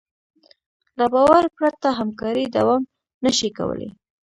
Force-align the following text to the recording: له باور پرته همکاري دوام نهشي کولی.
له 0.97 1.05
باور 1.13 1.43
پرته 1.57 1.87
همکاري 1.99 2.45
دوام 2.55 2.83
نهشي 3.23 3.49
کولی. 3.57 3.89